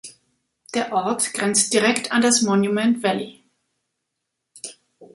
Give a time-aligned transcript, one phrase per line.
[0.73, 3.43] Der Ort grenzt direkt an das Monument Valley.